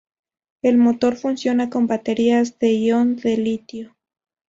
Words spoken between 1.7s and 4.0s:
Baterías de ion de litio.